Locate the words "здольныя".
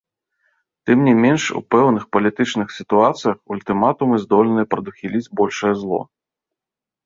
4.27-4.65